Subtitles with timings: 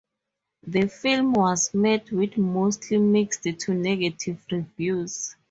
[0.65, 5.35] The film was met with mostly mixed to negative reviews.